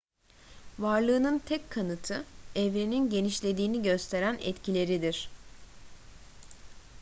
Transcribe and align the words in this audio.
varlığının 0.79 1.39
tek 1.39 1.71
kanıtı 1.71 2.25
evrenin 2.55 3.09
genişlediğini 3.09 3.81
gösteren 3.83 4.37
etkileridir 4.41 5.29